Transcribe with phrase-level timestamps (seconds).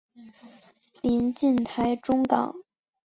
[1.03, 2.55] 临近台中港。